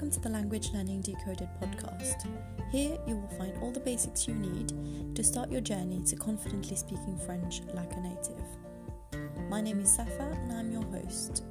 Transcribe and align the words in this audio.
welcome 0.00 0.10
to 0.10 0.20
the 0.20 0.30
Language 0.30 0.70
Learning 0.72 1.02
Decoded 1.02 1.50
podcast. 1.60 2.26
Here 2.72 2.96
you 3.06 3.16
will 3.16 3.28
find 3.36 3.54
all 3.58 3.70
the 3.70 3.80
basics 3.80 4.26
you 4.26 4.32
need 4.32 5.14
to 5.14 5.22
start 5.22 5.50
your 5.50 5.60
journey 5.60 6.00
to 6.06 6.16
confidently 6.16 6.74
speaking 6.74 7.18
French 7.18 7.60
like 7.74 7.92
a 7.92 8.00
native. 8.00 9.50
My 9.50 9.60
name 9.60 9.78
is 9.80 9.92
Safa 9.92 10.22
and 10.22 10.52
I'm 10.54 10.72
your 10.72 10.84
host. 10.84 11.44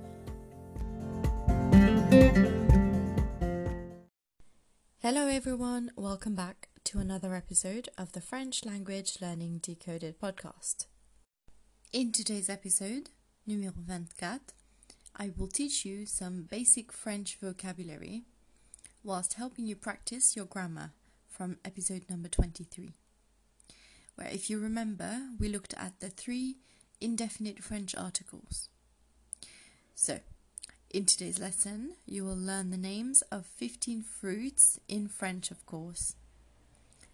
Hello 5.04 5.28
everyone, 5.28 5.92
welcome 5.96 6.34
back 6.34 6.70
to 6.86 6.98
another 6.98 7.36
episode 7.36 7.90
of 8.00 8.14
the 8.14 8.22
French 8.22 8.66
Language 8.66 9.20
Learning 9.22 9.60
Decoded 9.60 10.20
podcast. 10.20 10.88
In 11.94 12.12
today's 12.12 12.50
episode, 12.50 13.12
numéro 13.48 13.76
24, 13.86 14.40
I 15.16 15.32
will 15.38 15.50
teach 15.50 15.86
you 15.86 16.08
some 16.08 16.48
basic 16.50 16.92
French 16.92 17.38
vocabulary 17.40 18.24
whilst 19.04 19.36
helping 19.36 19.66
you 19.66 19.76
practice 19.76 20.36
your 20.36 20.46
grammar 20.46 20.92
from 21.28 21.58
episode 21.64 22.04
number 22.10 22.28
23. 22.28 22.94
Where, 24.16 24.28
if 24.28 24.50
you 24.50 24.60
remember, 24.60 25.30
we 25.40 25.48
looked 25.48 25.74
at 25.76 26.00
the 26.00 26.10
three 26.10 26.58
indefinite 27.00 27.64
French 27.64 27.96
articles. 27.96 28.70
So, 29.96 30.20
in 30.90 31.06
today's 31.06 31.40
lesson, 31.40 31.94
you 32.06 32.26
will 32.26 32.36
learn 32.38 32.72
the 32.72 32.78
names 32.78 33.22
of 33.32 33.46
15 33.46 34.02
fruits 34.02 34.80
in 34.88 35.08
French, 35.08 35.52
of 35.52 35.66
course. 35.66 36.16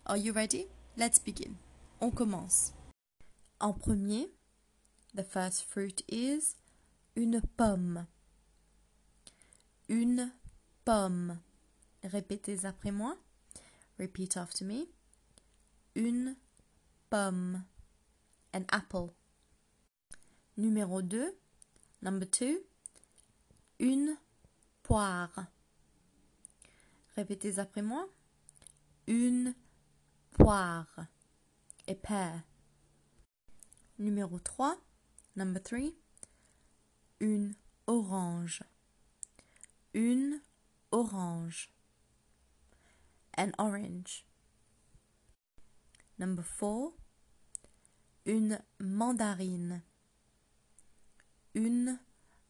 Are 0.06 0.18
you 0.18 0.32
ready? 0.32 0.68
Let's 0.98 1.20
begin. 1.20 1.58
On 2.02 2.12
commence. 2.12 2.74
En 3.60 3.74
premier, 3.74 4.28
the 5.14 5.24
first 5.24 5.66
fruit 5.66 6.02
is 6.08 6.56
Une 7.16 7.42
pomme. 7.58 8.08
Une 9.90 10.32
pomme. 10.86 11.40
Répétez 12.06 12.66
après 12.66 12.92
moi. 12.92 13.18
Repeat 14.00 14.38
after 14.38 14.64
me. 14.64 14.88
Une 15.96 16.38
pomme. 17.10 17.64
An 18.54 18.64
apple. 18.70 19.12
Numéro 20.58 21.02
2. 21.02 21.38
Number 22.02 22.28
2. 22.40 22.66
Une 23.80 24.18
poire. 24.84 25.48
Répétez 27.18 27.60
après 27.60 27.82
moi. 27.82 28.08
Une 29.08 29.54
poire. 30.32 31.08
A 31.88 31.96
pear. 31.96 32.42
Numéro 34.00 34.40
3. 34.40 34.78
Number 35.36 35.62
3 35.62 35.80
une 37.20 37.56
orange, 37.88 38.64
une 39.94 40.42
orange, 40.92 41.72
an 43.38 43.54
orange. 43.60 44.26
Number 46.18 46.44
four, 46.44 46.94
une 48.26 48.60
mandarine, 48.80 49.82
une 51.54 52.00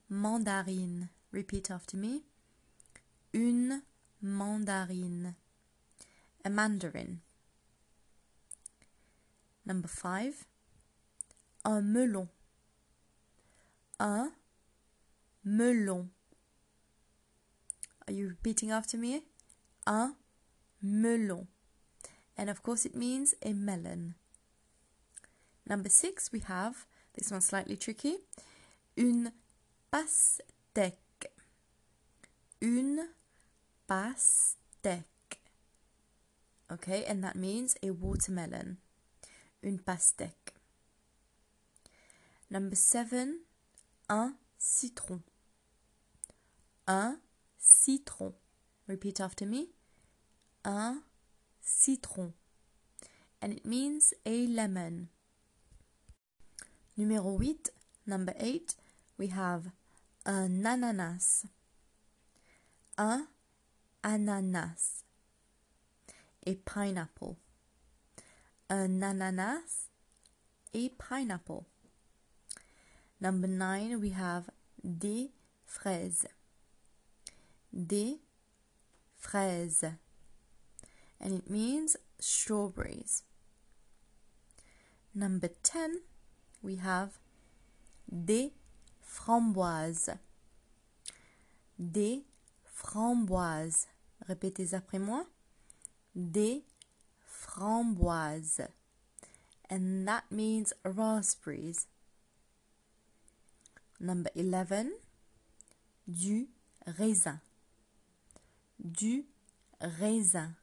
mandarine. 0.09 1.09
Repeat 1.31 1.69
after 1.69 1.97
me. 1.97 2.23
Une 3.33 3.81
mandarine, 4.21 5.35
a 6.45 6.49
mandarin. 6.49 7.19
Number 9.65 9.89
five, 9.89 10.45
un 11.65 11.81
melon, 11.81 12.29
un 13.99 14.31
melon. 15.43 16.11
Are 18.07 18.13
you 18.13 18.29
repeating 18.29 18.71
after 18.71 18.97
me? 18.97 19.23
Un 19.85 20.15
melon. 20.85 21.47
And 22.37 22.49
of 22.49 22.61
course, 22.61 22.85
it 22.85 22.95
means 22.95 23.33
a 23.41 23.53
melon. 23.53 24.15
Number 25.67 25.89
six, 25.89 26.31
we 26.31 26.39
have 26.39 26.85
this 27.15 27.31
one 27.31 27.41
slightly 27.41 27.77
tricky 27.77 28.17
une 28.97 29.31
pastèque. 29.91 31.27
Une 32.61 33.07
pastèque. 33.87 35.03
Okay, 36.71 37.03
and 37.05 37.23
that 37.23 37.35
means 37.35 37.75
a 37.83 37.91
watermelon. 37.91 38.77
Une 39.63 39.79
pastèque. 39.79 40.53
Number 42.49 42.75
seven, 42.75 43.39
un 44.09 44.35
citron 44.57 45.21
un 46.87 47.17
citron. 47.57 48.33
Repeat 48.87 49.19
after 49.19 49.45
me. 49.45 49.69
Un 50.65 51.03
citron. 51.61 52.33
And 53.41 53.53
it 53.53 53.65
means 53.65 54.13
a 54.25 54.47
lemon. 54.47 55.09
Numéro 56.97 57.41
8, 57.41 57.69
number 58.05 58.33
8, 58.39 58.75
we 59.17 59.27
have 59.27 59.71
un 60.25 60.65
ananas. 60.65 61.45
Un 62.97 63.27
ananas. 64.03 65.03
A 66.47 66.55
pineapple. 66.55 67.37
Un 68.69 69.03
ananas. 69.03 69.89
A 70.73 70.89
pineapple. 70.89 71.65
Number 73.21 73.47
9, 73.47 74.01
we 74.01 74.09
have 74.09 74.49
des 74.83 75.31
fraises 75.65 76.27
des 77.75 78.21
fraises 79.17 79.85
and 81.25 81.33
it 81.33 81.49
means 81.49 81.97
strawberries. 82.19 83.23
Number 85.15 85.49
10, 85.63 86.01
we 86.61 86.75
have 86.75 87.17
des 88.07 88.53
framboises. 89.01 90.19
Des 91.79 92.23
framboises. 92.63 93.87
Répétez 94.27 94.75
après 94.75 94.99
moi. 94.99 95.25
Des 96.15 96.63
framboises. 97.25 98.61
And 99.67 100.07
that 100.07 100.25
means 100.29 100.73
raspberries. 100.83 101.87
Number 103.99 104.29
11, 104.35 104.91
du 106.07 106.49
raisin 106.85 107.39
du 108.79 109.25
raisin 109.81 110.53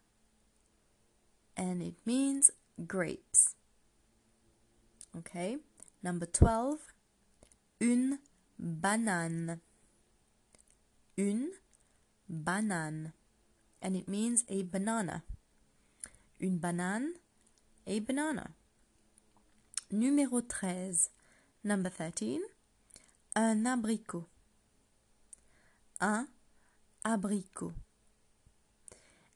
and 1.56 1.82
it 1.82 1.94
means 2.04 2.50
grapes. 2.86 3.54
Okay, 5.16 5.58
number 6.02 6.26
12, 6.26 6.78
une 7.80 8.18
banane. 8.58 9.60
Une 11.18 11.50
banane 12.28 13.12
and 13.82 13.96
it 13.96 14.08
means 14.08 14.44
a 14.48 14.62
banana. 14.62 15.22
Une 16.40 16.58
banane, 16.58 17.14
a 17.86 18.00
banana. 18.00 18.50
Numéro 19.92 20.40
13, 20.40 21.10
number 21.62 21.90
13, 21.90 22.40
un 23.36 23.66
abricot. 23.66 24.26
Un 26.00 26.26
abricot 27.04 27.74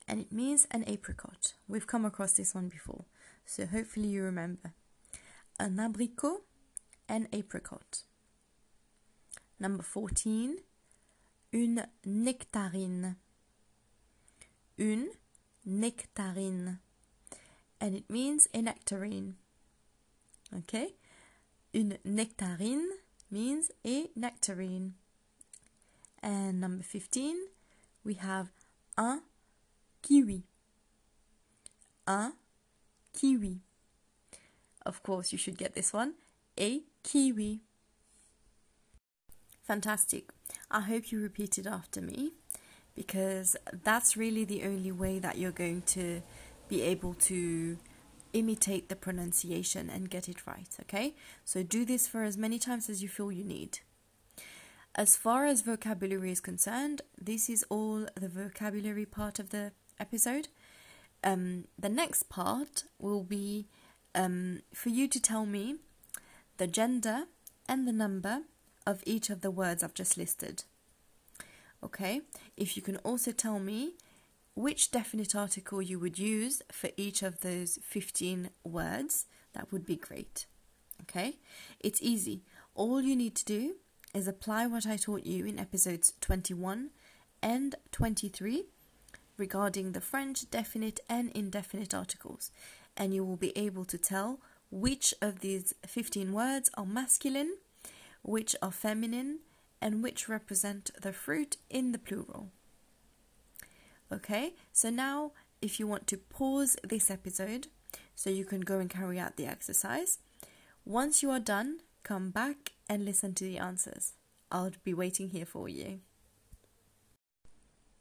and 0.08 0.20
it 0.20 0.32
means 0.32 0.66
an 0.70 0.84
apricot. 0.86 1.54
We've 1.68 1.86
come 1.86 2.04
across 2.04 2.32
this 2.32 2.54
one 2.54 2.68
before, 2.68 3.04
so 3.44 3.66
hopefully 3.66 4.08
you 4.08 4.22
remember. 4.22 4.72
Un 5.58 5.76
abricot, 5.78 6.42
an 7.08 7.28
apricot. 7.32 8.02
Number 9.58 9.82
14, 9.82 10.58
une 11.52 11.86
nectarine. 12.04 13.16
Une 14.78 15.08
nectarine. 15.64 16.78
And 17.80 17.94
it 17.96 18.10
means 18.10 18.48
a 18.54 18.62
nectarine. 18.62 19.34
Okay? 20.54 20.94
Une 21.74 21.98
nectarine 22.04 22.88
means 23.30 23.70
a 23.86 24.08
nectarine. 24.14 24.94
And 26.22 26.60
number 26.60 26.82
15, 26.82 27.36
we 28.04 28.14
have 28.14 28.50
un 28.98 29.22
kiwi. 30.06 30.44
Un 32.06 32.32
kiwi. 33.12 33.60
Of 34.84 35.02
course, 35.02 35.32
you 35.32 35.38
should 35.38 35.58
get 35.58 35.74
this 35.74 35.92
one. 35.92 36.14
A 36.58 36.82
kiwi. 37.02 37.60
Fantastic. 39.62 40.30
I 40.70 40.80
hope 40.82 41.10
you 41.10 41.20
repeat 41.20 41.58
it 41.58 41.66
after 41.66 42.00
me 42.00 42.32
because 42.94 43.56
that's 43.82 44.16
really 44.16 44.44
the 44.44 44.62
only 44.62 44.92
way 44.92 45.18
that 45.18 45.38
you're 45.38 45.50
going 45.50 45.82
to 45.82 46.22
be 46.68 46.82
able 46.82 47.14
to 47.14 47.76
imitate 48.32 48.88
the 48.88 48.96
pronunciation 48.96 49.90
and 49.90 50.10
get 50.10 50.28
it 50.28 50.46
right, 50.46 50.68
okay? 50.82 51.14
So 51.44 51.62
do 51.62 51.84
this 51.84 52.06
for 52.06 52.22
as 52.22 52.36
many 52.36 52.58
times 52.58 52.88
as 52.88 53.02
you 53.02 53.08
feel 53.08 53.32
you 53.32 53.44
need. 53.44 53.80
as 54.96 55.14
far 55.14 55.44
as 55.44 55.60
vocabulary 55.60 56.32
is 56.32 56.40
concerned, 56.40 57.02
this 57.20 57.50
is 57.50 57.64
all 57.68 58.06
the 58.14 58.28
vocabulary 58.28 59.04
part 59.04 59.38
of 59.38 59.50
the 59.50 59.72
episode. 59.98 60.48
Um, 61.24 61.64
the 61.78 61.88
next 61.88 62.28
part 62.28 62.84
will 62.98 63.22
be 63.22 63.66
um, 64.14 64.60
for 64.72 64.88
you 64.90 65.08
to 65.08 65.20
tell 65.20 65.46
me 65.46 65.76
the 66.56 66.66
gender 66.66 67.24
and 67.68 67.86
the 67.86 67.92
number 67.92 68.42
of 68.86 69.02
each 69.04 69.30
of 69.30 69.40
the 69.40 69.50
words 69.50 69.82
I've 69.82 69.94
just 69.94 70.16
listed. 70.16 70.64
Okay, 71.82 72.22
if 72.56 72.76
you 72.76 72.82
can 72.82 72.96
also 72.98 73.32
tell 73.32 73.58
me 73.58 73.94
which 74.54 74.90
definite 74.90 75.34
article 75.34 75.82
you 75.82 75.98
would 75.98 76.18
use 76.18 76.62
for 76.72 76.90
each 76.96 77.22
of 77.22 77.40
those 77.40 77.78
15 77.82 78.50
words, 78.64 79.26
that 79.52 79.70
would 79.70 79.84
be 79.84 79.96
great. 79.96 80.46
Okay, 81.02 81.36
it's 81.80 82.00
easy. 82.02 82.42
All 82.74 83.02
you 83.02 83.14
need 83.14 83.34
to 83.36 83.44
do 83.44 83.74
is 84.14 84.26
apply 84.26 84.66
what 84.66 84.86
I 84.86 84.96
taught 84.96 85.26
you 85.26 85.44
in 85.44 85.58
episodes 85.58 86.14
21 86.20 86.90
and 87.42 87.74
23 87.92 88.64
regarding 89.36 89.92
the 89.92 90.00
French 90.00 90.50
definite 90.50 91.00
and 91.08 91.30
indefinite 91.32 91.94
articles, 91.94 92.50
and 92.96 93.14
you 93.14 93.24
will 93.24 93.36
be 93.36 93.56
able 93.56 93.84
to 93.84 93.98
tell 93.98 94.40
which 94.70 95.14
of 95.20 95.40
these 95.40 95.74
15 95.86 96.32
words 96.32 96.70
are 96.74 96.86
masculine, 96.86 97.56
which 98.22 98.56
are 98.60 98.72
feminine, 98.72 99.40
and 99.80 100.02
which 100.02 100.28
represent 100.28 100.90
the 101.00 101.12
fruit 101.12 101.56
in 101.70 101.92
the 101.92 101.98
plural. 101.98 102.50
Okay, 104.12 104.54
so 104.72 104.90
now 104.90 105.32
if 105.60 105.78
you 105.78 105.86
want 105.86 106.06
to 106.06 106.16
pause 106.16 106.76
this 106.82 107.10
episode 107.10 107.68
so 108.14 108.30
you 108.30 108.44
can 108.44 108.60
go 108.60 108.78
and 108.78 108.90
carry 108.90 109.18
out 109.18 109.36
the 109.36 109.46
exercise, 109.46 110.18
once 110.84 111.22
you 111.22 111.30
are 111.30 111.40
done, 111.40 111.78
come 112.02 112.30
back 112.30 112.72
and 112.88 113.04
listen 113.04 113.34
to 113.34 113.44
the 113.44 113.58
answers. 113.58 114.12
I'll 114.50 114.70
be 114.84 114.94
waiting 114.94 115.30
here 115.30 115.46
for 115.46 115.68
you. 115.68 116.00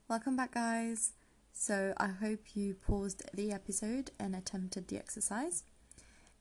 Welcome 0.07 0.35
back, 0.35 0.53
guys. 0.53 1.13
So, 1.57 1.93
I 1.97 2.07
hope 2.07 2.53
you 2.53 2.75
paused 2.75 3.23
the 3.33 3.51
episode 3.53 4.11
and 4.19 4.35
attempted 4.35 4.89
the 4.89 4.97
exercise. 4.97 5.63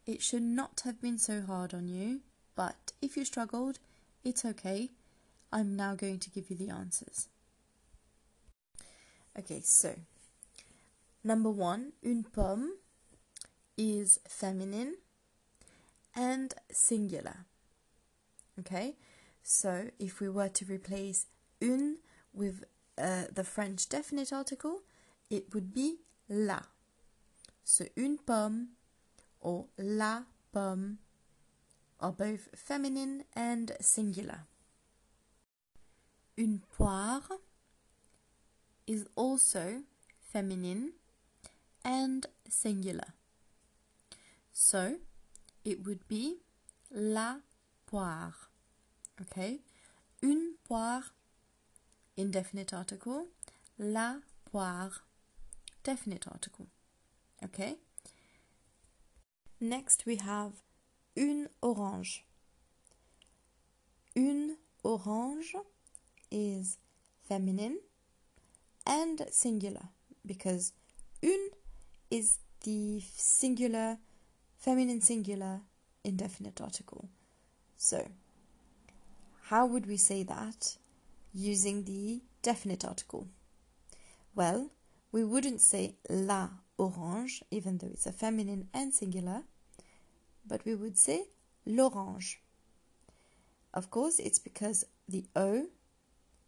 It 0.06 0.20
should 0.20 0.42
not 0.42 0.82
have 0.84 1.00
been 1.00 1.18
so 1.18 1.40
hard 1.40 1.72
on 1.72 1.88
you, 1.88 2.20
but 2.56 2.92
if 3.00 3.16
you 3.16 3.24
struggled, 3.24 3.78
it's 4.24 4.44
okay. 4.44 4.90
I'm 5.52 5.76
now 5.76 5.94
going 5.94 6.18
to 6.18 6.30
give 6.30 6.50
you 6.50 6.56
the 6.56 6.68
answers. 6.68 7.28
Okay, 9.38 9.60
so 9.62 9.94
number 11.22 11.48
one, 11.50 11.92
une 12.04 12.24
pomme 12.24 12.72
is 13.78 14.18
feminine 14.28 14.96
and 16.14 16.54
singular. 16.72 17.46
Okay, 18.58 18.96
so 19.44 19.90
if 20.00 20.20
we 20.20 20.28
were 20.28 20.48
to 20.48 20.64
replace 20.64 21.26
une 21.62 21.98
with 22.34 22.64
uh, 22.98 23.24
the 23.32 23.44
French 23.44 23.88
definite 23.88 24.32
article, 24.32 24.80
it 25.30 25.52
would 25.54 25.72
be 25.72 25.98
la. 26.28 26.60
So 27.64 27.84
une 27.96 28.18
pomme 28.18 28.68
or 29.40 29.66
la 29.78 30.22
pomme 30.52 30.98
are 32.00 32.12
both 32.12 32.48
feminine 32.54 33.24
and 33.34 33.72
singular. 33.80 34.46
Une 36.36 36.60
poire 36.76 37.38
is 38.86 39.06
also 39.16 39.82
feminine 40.20 40.92
and 41.84 42.26
singular. 42.48 43.14
So 44.52 44.96
it 45.64 45.84
would 45.86 46.06
be 46.08 46.36
la 46.90 47.36
poire. 47.86 48.50
Okay? 49.20 49.60
Une 50.22 50.54
poire, 50.64 51.12
indefinite 52.16 52.72
article. 52.72 53.26
La 53.78 54.16
poire, 54.50 55.04
definite 55.84 56.26
article. 56.26 56.66
Okay? 57.44 57.76
Next 59.60 60.04
we 60.06 60.16
have 60.16 60.52
une 61.16 61.48
orange. 61.62 62.24
Une 64.16 64.56
orange 64.82 65.54
is 66.30 66.78
feminine 67.28 67.78
and 68.86 69.26
singular 69.30 69.88
because 70.26 70.72
une 71.22 71.50
is 72.10 72.38
the 72.64 73.02
singular, 73.16 73.98
feminine 74.58 75.00
singular 75.00 75.60
indefinite 76.02 76.60
article. 76.60 77.08
So, 77.76 78.08
how 79.44 79.66
would 79.66 79.86
we 79.86 79.96
say 79.96 80.22
that 80.24 80.76
using 81.32 81.84
the 81.84 82.22
definite 82.42 82.84
article? 82.84 83.28
Well, 84.34 84.70
we 85.14 85.22
wouldn't 85.22 85.60
say 85.60 85.94
la 86.10 86.48
orange, 86.76 87.44
even 87.52 87.78
though 87.78 87.86
it's 87.86 88.04
a 88.04 88.10
feminine 88.10 88.66
and 88.74 88.92
singular, 88.92 89.44
but 90.44 90.64
we 90.64 90.74
would 90.74 90.98
say 90.98 91.22
l'orange. 91.64 92.40
Of 93.72 93.90
course, 93.90 94.18
it's 94.18 94.40
because 94.40 94.84
the 95.08 95.24
O 95.36 95.68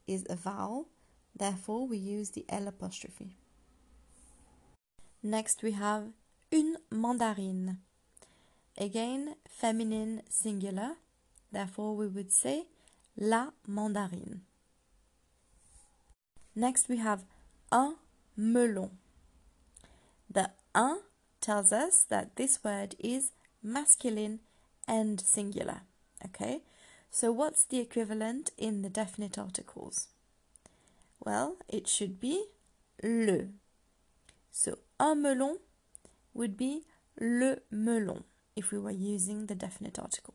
is 0.09 0.27
a 0.29 0.35
vowel, 0.35 0.89
therefore 1.37 1.87
we 1.87 1.97
use 1.97 2.31
the 2.31 2.45
L 2.49 2.67
apostrophe. 2.67 3.37
Next 5.23 5.63
we 5.63 5.71
have 5.71 6.09
une 6.53 6.77
mandarine. 6.91 7.77
Again, 8.77 9.37
feminine 9.49 10.23
singular, 10.29 10.97
therefore 11.53 11.95
we 11.95 12.09
would 12.09 12.33
say 12.33 12.65
la 13.17 13.51
mandarine. 13.69 14.41
Next 16.57 16.89
we 16.89 16.97
have 16.97 17.23
un 17.71 17.95
melon. 18.37 18.91
The 20.31 20.51
un 20.75 21.01
tells 21.41 21.73
us 21.73 22.05
that 22.05 22.37
this 22.37 22.63
word 22.63 22.95
is 22.99 23.33
masculine 23.63 24.41
and 24.87 25.21
singular. 25.21 25.83
Okay, 26.25 26.63
so 27.11 27.33
what's 27.33 27.65
the 27.65 27.81
equivalent 27.81 28.51
in 28.59 28.83
the 28.83 28.89
definite 28.89 29.39
articles? 29.39 30.09
Well, 31.25 31.57
it 31.69 31.89
should 31.89 32.21
be 32.21 32.47
le. 33.03 33.49
So 34.51 34.79
un 35.01 35.23
melon 35.23 35.59
would 36.35 36.57
be 36.57 36.83
le 37.21 37.59
melon 37.71 38.25
if 38.55 38.71
we 38.71 38.79
were 38.79 38.91
using 38.91 39.47
the 39.47 39.55
definite 39.55 39.99
article. 39.99 40.35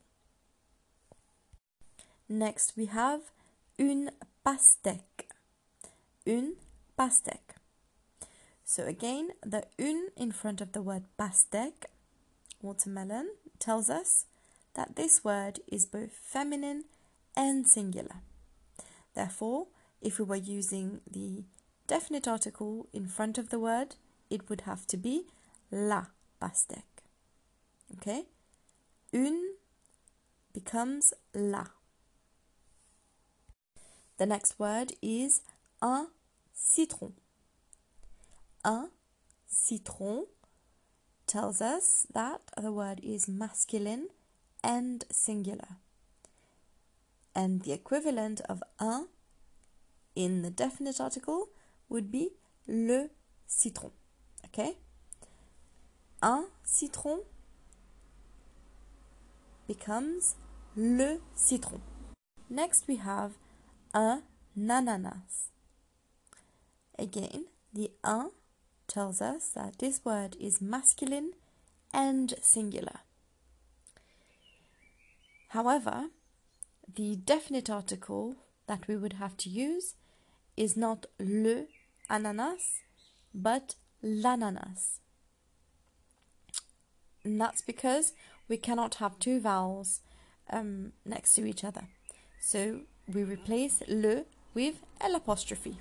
Next 2.30 2.74
we 2.77 2.86
have 2.86 3.31
une 3.77 4.12
pastèque. 4.46 5.27
Une 6.25 6.53
pastèque. 6.98 7.61
So 8.71 8.85
again, 8.85 9.31
the 9.45 9.65
un 9.77 10.11
in 10.15 10.31
front 10.31 10.61
of 10.61 10.71
the 10.71 10.81
word 10.81 11.03
pastèque, 11.19 11.87
watermelon, 12.61 13.31
tells 13.59 13.89
us 13.89 14.27
that 14.75 14.95
this 14.95 15.25
word 15.25 15.59
is 15.69 15.85
both 15.85 16.13
feminine 16.13 16.85
and 17.35 17.67
singular. 17.67 18.21
Therefore, 19.13 19.67
if 20.01 20.19
we 20.19 20.23
were 20.23 20.37
using 20.37 21.01
the 21.05 21.43
definite 21.85 22.29
article 22.29 22.87
in 22.93 23.07
front 23.07 23.37
of 23.37 23.49
the 23.49 23.59
word, 23.59 23.97
it 24.29 24.49
would 24.49 24.61
have 24.61 24.87
to 24.87 24.95
be 24.95 25.25
la 25.69 26.05
pastèque. 26.41 27.03
Okay? 27.97 28.23
Un 29.13 29.55
becomes 30.53 31.13
la. 31.33 31.65
The 34.15 34.27
next 34.27 34.57
word 34.57 34.93
is 35.01 35.41
un 35.81 36.07
citron. 36.53 37.20
Un 38.63 38.89
citron 39.48 40.25
tells 41.25 41.62
us 41.62 42.06
that 42.13 42.41
the 42.62 42.72
word 42.72 43.00
is 43.03 43.27
masculine 43.27 44.10
and 44.63 45.06
singular. 45.10 45.77
And 47.34 47.62
the 47.62 47.72
equivalent 47.72 48.41
of 48.41 48.62
un 48.80 49.08
in 50.15 50.41
the 50.41 50.50
definite 50.50 51.00
article 51.00 51.48
would 51.89 52.12
be 52.12 52.32
le 52.68 53.10
citron. 53.48 53.91
Okay? 54.46 54.77
Un 56.22 56.46
citron 56.63 57.22
becomes 59.68 60.36
le 60.75 61.20
citron. 61.36 61.82
Next 62.50 62.88
we 62.88 62.98
have 62.98 63.38
un 63.94 64.24
ananas. 64.56 65.50
Again, 67.00 67.46
the 67.74 67.91
un 68.03 68.32
tells 68.91 69.21
us 69.21 69.50
that 69.55 69.79
this 69.79 70.01
word 70.03 70.36
is 70.39 70.62
masculine 70.62 71.31
and 71.93 72.33
singular. 72.41 73.00
However, 75.50 76.07
the 76.95 77.15
definite 77.15 77.69
article 77.69 78.36
that 78.67 78.88
we 78.88 78.98
would 78.98 79.13
have 79.13 79.38
to 79.38 79.50
use 79.50 79.95
is 80.57 80.75
not 80.75 81.05
le 81.19 81.65
ananas, 82.10 82.81
but 83.33 83.75
l'ananas. 84.01 85.00
And 87.24 87.39
that's 87.39 87.62
because 87.62 88.13
we 88.48 88.57
cannot 88.57 88.95
have 88.95 89.19
two 89.19 89.39
vowels 89.39 90.01
um, 90.50 90.91
next 91.05 91.33
to 91.36 91.45
each 91.45 91.63
other. 91.63 91.88
So 92.39 92.81
we 93.07 93.24
replace 93.24 93.81
le 93.88 94.25
with 94.53 94.75
l'apostrophe. 95.01 95.77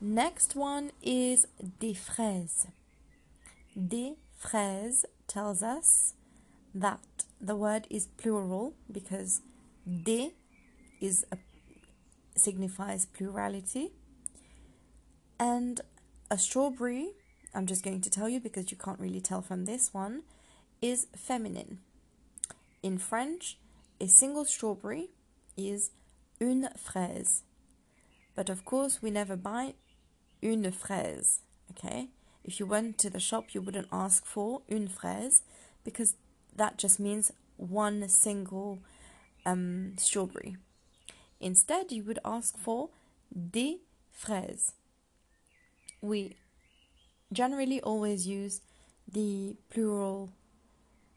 Next 0.00 0.54
one 0.54 0.92
is 1.02 1.46
des 1.80 1.94
fraises. 1.94 2.66
Des 3.76 4.14
fraises 4.36 5.04
tells 5.26 5.62
us 5.62 6.14
that 6.74 7.00
the 7.40 7.56
word 7.56 7.86
is 7.90 8.06
plural 8.16 8.74
because 8.90 9.40
des 9.86 10.30
is 11.00 11.24
a, 11.32 11.38
signifies 12.36 13.06
plurality 13.06 13.92
and 15.38 15.80
a 16.30 16.38
strawberry 16.38 17.12
I'm 17.54 17.66
just 17.66 17.82
going 17.82 18.00
to 18.02 18.10
tell 18.10 18.28
you 18.28 18.40
because 18.40 18.70
you 18.70 18.76
can't 18.76 19.00
really 19.00 19.20
tell 19.20 19.42
from 19.42 19.64
this 19.64 19.92
one 19.92 20.22
is 20.82 21.06
feminine. 21.16 21.78
In 22.82 22.98
French, 22.98 23.58
a 24.00 24.06
single 24.06 24.44
strawberry 24.44 25.08
is 25.56 25.90
une 26.40 26.68
fraise. 26.76 27.42
But 28.36 28.48
of 28.48 28.64
course, 28.64 29.02
we 29.02 29.10
never 29.10 29.34
buy 29.34 29.74
une 30.42 30.70
fraise, 30.72 31.40
okay? 31.70 32.08
If 32.44 32.58
you 32.58 32.66
went 32.66 32.98
to 32.98 33.10
the 33.10 33.20
shop, 33.20 33.54
you 33.54 33.60
wouldn't 33.60 33.88
ask 33.92 34.24
for 34.24 34.62
une 34.68 34.88
fraise 34.88 35.42
because 35.84 36.14
that 36.56 36.78
just 36.78 36.98
means 36.98 37.32
one 37.56 38.08
single 38.08 38.78
um, 39.44 39.94
strawberry. 39.98 40.56
Instead, 41.40 41.92
you 41.92 42.02
would 42.04 42.18
ask 42.24 42.56
for 42.56 42.88
des 43.32 43.76
fraises. 44.12 44.72
We 46.00 46.36
generally 47.32 47.80
always 47.80 48.26
use 48.26 48.60
the 49.10 49.56
plural 49.70 50.30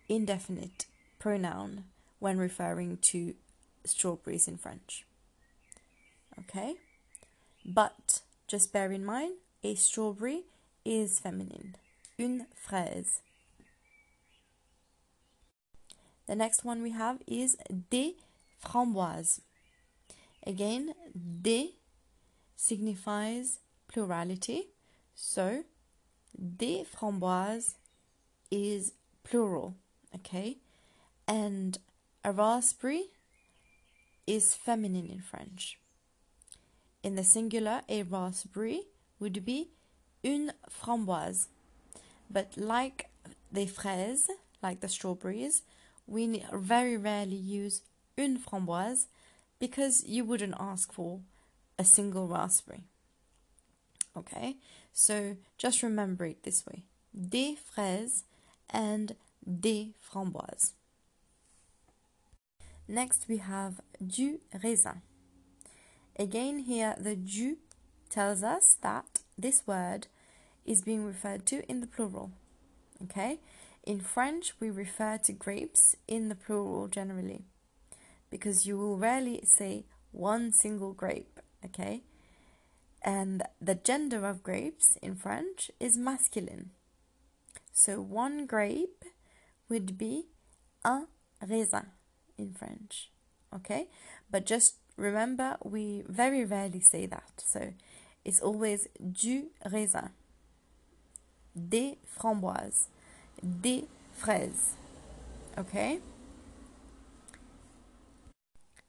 indefinite 0.10 0.86
pronoun 1.20 1.86
when 2.20 2.38
referring 2.38 2.98
to 2.98 3.36
strawberries 3.86 4.48
in 4.48 4.58
French. 4.58 5.06
Okay? 6.40 6.76
But 7.66 8.22
just 8.52 8.74
bear 8.74 8.92
in 8.92 9.06
mind, 9.06 9.36
a 9.64 9.76
strawberry 9.76 10.44
is 10.84 11.20
feminine. 11.20 11.74
Une 12.20 12.48
fraise. 12.54 13.22
The 16.28 16.36
next 16.36 16.66
one 16.66 16.84
we 16.84 16.92
have 16.92 17.20
is 17.26 17.56
des 17.90 18.16
framboises. 18.62 19.40
Again, 20.46 20.94
des 21.42 21.76
signifies 22.58 23.60
plurality. 23.88 24.68
So, 25.16 25.64
des 26.38 26.84
framboises 26.84 27.76
is 28.52 28.92
plural, 29.24 29.76
okay? 30.14 30.58
And 31.26 31.78
a 32.26 32.34
raspberry 32.34 33.12
is 34.28 34.54
feminine 34.54 35.10
in 35.10 35.22
French. 35.22 35.78
In 37.04 37.16
the 37.16 37.24
singular, 37.24 37.82
a 37.90 38.04
raspberry 38.04 38.84
would 39.20 39.44
be 39.44 39.72
une 40.24 40.54
framboise. 40.70 41.48
But 42.30 42.58
like 42.58 43.10
the 43.52 43.66
fraises, 43.66 44.30
like 44.62 44.82
the 44.82 44.88
strawberries, 44.88 45.64
we 46.08 46.44
very 46.54 46.98
rarely 46.98 47.36
use 47.36 47.82
une 48.18 48.38
framboise 48.38 49.08
because 49.60 50.04
you 50.06 50.24
wouldn't 50.26 50.56
ask 50.60 50.92
for 50.92 51.22
a 51.80 51.84
single 51.84 52.28
raspberry. 52.28 52.84
Okay, 54.16 54.58
so 54.92 55.38
just 55.58 55.82
remember 55.82 56.26
it 56.26 56.44
this 56.44 56.66
way 56.66 56.84
des 57.14 57.56
fraises 57.56 58.24
and 58.70 59.16
des 59.46 59.94
framboises. 60.00 60.74
Next, 62.88 63.28
we 63.30 63.38
have 63.38 63.82
du 64.06 64.40
raisin. 64.64 65.02
Again, 66.18 66.60
here 66.60 66.96
the 67.00 67.16
du 67.16 67.58
tells 68.10 68.44
us 68.44 68.78
that 68.82 69.22
this 69.38 69.64
word 69.66 70.08
is 70.66 70.82
being 70.82 71.06
referred 71.06 71.46
to 71.48 71.64
in 71.70 71.82
the 71.82 71.88
plural. 71.88 72.32
Okay? 73.04 73.40
In 73.84 74.00
French, 74.00 74.54
we 74.60 74.70
refer 74.70 75.18
to 75.24 75.34
grapes 75.34 75.96
in 76.08 76.30
the 76.30 76.36
plural 76.36 76.88
generally 76.88 77.46
because 78.30 78.66
you 78.66 78.78
will 78.78 78.98
rarely 78.98 79.42
say 79.44 79.86
one 80.12 80.52
single 80.52 80.94
grape. 80.94 81.40
Okay? 81.66 82.04
And 83.02 83.44
the 83.60 83.76
gender 83.76 84.26
of 84.28 84.44
grapes 84.44 84.98
in 85.02 85.16
French 85.16 85.72
is 85.80 85.98
masculine. 85.98 86.72
So 87.74 88.02
one 88.02 88.46
grape 88.46 89.04
would 89.70 89.98
be 89.98 90.28
un 90.86 91.08
raisin 91.48 91.88
in 92.38 92.54
French. 92.54 93.10
Okay? 93.56 93.88
But 94.30 94.46
just 94.46 94.76
remember, 94.98 95.58
we 95.64 96.04
very 96.08 96.46
rarely 96.46 96.80
say 96.80 97.06
that. 97.08 97.32
So 97.38 97.74
it's 98.24 98.40
always 98.40 98.88
du 99.00 99.52
raisin, 99.66 100.12
des 101.56 101.98
framboises, 102.06 102.88
des 103.44 103.86
fraises. 104.14 104.76
Okay? 105.58 106.00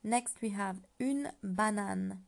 Next 0.04 0.42
we 0.42 0.50
have 0.50 0.78
une 0.98 1.30
banane 1.42 2.18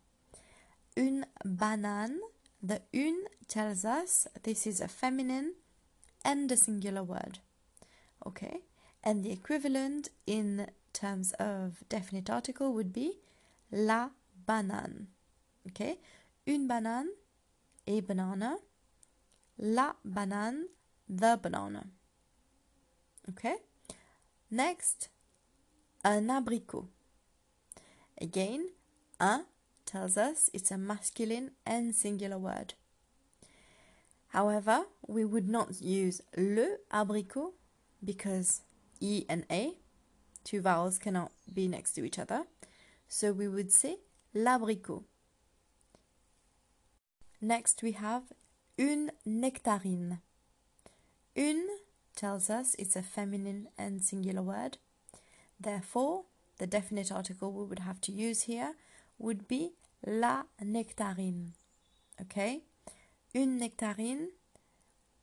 une 0.97 1.27
banane. 1.45 2.19
The 2.63 2.81
une 2.93 3.25
tells 3.47 3.85
us 3.85 4.27
this 4.43 4.67
is 4.67 4.81
a 4.81 4.89
feminine 4.89 5.55
and 6.25 6.51
a 6.51 6.57
singular 6.57 7.03
word. 7.03 7.41
Okay? 8.27 8.61
And 9.03 9.23
the 9.23 9.33
equivalent 9.33 10.09
in 10.27 10.69
terms 10.93 11.33
of 11.39 11.85
definite 11.89 12.31
article 12.31 12.73
would 12.73 12.93
be 12.93 13.19
la 13.75 14.11
banane. 14.47 15.09
Okay? 15.69 15.99
Une 16.47 16.69
banane, 16.69 17.09
a 17.87 18.01
banana. 18.01 18.57
La 19.59 19.95
banane, 20.05 20.65
the 21.09 21.39
banana. 21.43 21.85
Okay? 23.31 23.57
Next, 24.51 25.09
un 26.05 26.29
abricot. 26.29 26.87
Again, 28.21 28.71
un 29.21 29.45
tells 29.85 30.17
us 30.17 30.51
it's 30.55 30.71
a 30.71 30.79
masculine 30.79 31.51
and 31.67 31.95
singular 31.95 32.39
word. 32.39 32.75
However, 34.29 34.85
we 35.07 35.25
would 35.25 35.49
not 35.49 35.81
use 35.81 36.21
le 36.37 36.79
abricot 36.93 37.53
because 38.05 38.63
E 39.01 39.25
and 39.29 39.45
A, 39.51 39.75
two 40.45 40.61
vowels 40.61 40.99
cannot 40.99 41.31
be 41.53 41.69
next 41.69 41.93
to 41.93 42.05
each 42.05 42.19
other. 42.19 42.45
So 43.09 43.33
we 43.33 43.49
would 43.49 43.73
say 43.73 43.99
l'abricot. 44.35 45.05
Next 47.41 47.83
we 47.83 47.93
have 47.93 48.23
une 48.79 49.13
nectarine. 49.27 50.21
Une 51.37 51.69
tells 52.17 52.49
us 52.49 52.75
it's 52.79 52.97
a 52.97 53.03
feminine 53.03 53.69
and 53.77 54.03
singular 54.03 54.43
word. 54.43 54.79
Therefore, 55.61 56.25
the 56.59 56.67
definite 56.67 57.13
article 57.13 57.53
we 57.53 57.65
would 57.65 57.81
have 57.81 58.01
to 58.03 58.13
use 58.13 58.43
here 58.43 58.75
would 59.19 59.47
be 59.49 59.73
la 60.07 60.45
nectarine. 60.63 61.53
Okay? 62.21 62.63
Une 63.35 63.59
nectarine 63.59 64.29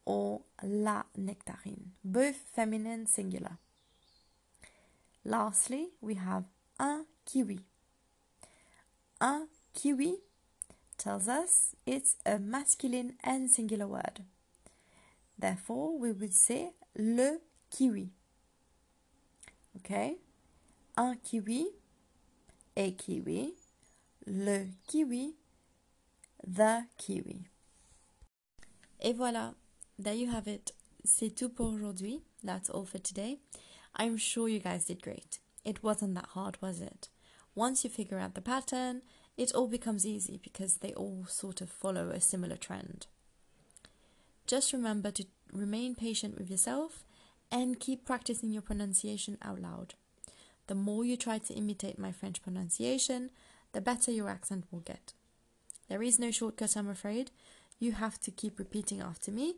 or 0.06 0.42
la 0.64 1.04
nectarine. 1.18 1.92
Both 2.04 2.38
feminine 2.54 3.06
singular. 3.08 3.58
Lastly, 5.24 5.90
we 6.02 6.16
have 6.16 6.46
un 6.80 7.06
kiwi. 7.26 7.60
Un 9.22 9.48
kiwi 9.76 10.16
tells 10.98 11.28
us 11.28 11.76
it's 11.86 12.16
a 12.26 12.40
masculine 12.40 13.14
and 13.24 13.52
singular 13.52 13.86
word. 13.86 14.24
Therefore, 15.38 15.96
we 16.00 16.12
would 16.12 16.34
say 16.34 16.72
le 16.98 17.38
kiwi. 17.70 18.10
Okay? 19.78 20.18
Un 20.98 21.18
kiwi, 21.24 21.68
a 22.76 22.92
kiwi, 22.92 23.54
le 24.26 24.70
kiwi, 24.88 25.36
the 26.44 26.86
kiwi. 26.98 27.46
Et 29.00 29.14
voilà, 29.14 29.54
there 30.00 30.16
you 30.16 30.32
have 30.32 30.48
it. 30.48 30.74
C'est 31.06 31.36
tout 31.36 31.50
pour 31.50 31.74
aujourd'hui. 31.74 32.22
That's 32.44 32.72
all 32.72 32.86
for 32.86 32.98
today. 32.98 33.38
I'm 33.96 34.18
sure 34.18 34.50
you 34.50 34.60
guys 34.60 34.86
did 34.86 35.04
great. 35.04 35.40
It 35.64 35.84
wasn't 35.84 36.16
that 36.16 36.30
hard, 36.34 36.60
was 36.60 36.82
it? 36.82 37.10
Once 37.56 37.84
you 37.84 37.90
figure 37.90 38.20
out 38.20 38.34
the 38.34 38.42
pattern, 38.42 39.02
it 39.38 39.54
all 39.54 39.68
becomes 39.68 40.06
easy 40.06 40.40
because 40.42 40.78
they 40.78 40.94
all 40.94 41.26
sort 41.28 41.62
of 41.62 41.70
follow 41.70 42.10
a 42.10 42.22
similar 42.22 42.56
trend. 42.56 43.08
Just 44.48 44.74
remember 44.74 45.12
to 45.12 45.26
remain 45.52 45.96
patient 45.96 46.38
with 46.38 46.50
yourself 46.50 47.04
and 47.52 47.80
keep 47.80 48.06
practicing 48.06 48.52
your 48.52 48.62
pronunciation 48.62 49.38
out 49.42 49.62
loud. 49.62 49.94
The 50.68 50.76
more 50.76 51.04
you 51.04 51.18
try 51.18 51.38
to 51.38 51.54
imitate 51.54 52.00
my 52.00 52.12
French 52.12 52.42
pronunciation, 52.42 53.30
the 53.74 53.82
better 53.82 54.12
your 54.12 54.30
accent 54.30 54.66
will 54.72 54.80
get. 54.80 55.14
There 55.90 56.04
is 56.04 56.20
no 56.20 56.32
shortcut, 56.32 56.78
I'm 56.78 56.90
afraid. 56.90 57.32
You 57.80 57.94
have 57.94 58.20
to 58.22 58.32
keep 58.32 58.60
repeating 58.60 59.02
after 59.02 59.32
me, 59.32 59.56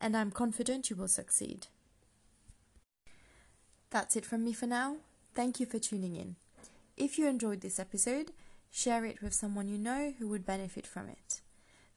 and 0.00 0.16
I'm 0.16 0.30
confident 0.30 0.88
you 0.88 0.96
will 0.96 1.08
succeed. 1.08 1.66
That's 3.90 4.16
it 4.16 4.24
from 4.24 4.44
me 4.44 4.52
for 4.52 4.66
now. 4.66 4.96
Thank 5.34 5.60
you 5.60 5.66
for 5.66 5.78
tuning 5.78 6.16
in. 6.16 6.36
If 6.96 7.18
you 7.18 7.26
enjoyed 7.26 7.60
this 7.60 7.80
episode, 7.80 8.32
share 8.70 9.04
it 9.04 9.20
with 9.20 9.34
someone 9.34 9.68
you 9.68 9.78
know 9.78 10.12
who 10.18 10.28
would 10.28 10.46
benefit 10.46 10.86
from 10.86 11.08
it. 11.08 11.40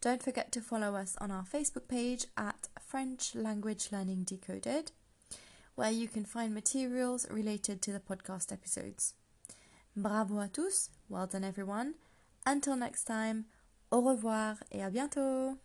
Don't 0.01 0.24
forget 0.24 0.51
to 0.51 0.62
follow 0.62 0.96
us 0.96 1.16
on 1.20 1.32
our 1.32 1.44
Facebook 1.44 1.88
page 1.88 2.25
at 2.36 2.68
French 2.80 3.36
Language 3.36 3.89
Learning 3.92 4.24
Decoded, 4.24 4.92
where 5.75 5.92
you 5.92 6.08
can 6.08 6.25
find 6.25 6.54
materials 6.54 7.27
related 7.30 7.82
to 7.84 7.92
the 7.92 8.00
podcast 8.00 8.51
episodes. 8.51 9.13
Bravo 9.96 10.36
à 10.36 10.51
tous, 10.51 10.89
well 11.10 11.27
done 11.27 11.44
everyone. 11.44 11.96
Until 12.46 12.75
next 12.75 13.06
time, 13.06 13.46
au 13.92 14.01
revoir 14.01 14.58
et 14.72 14.80
à 14.80 14.92
bientôt! 14.92 15.58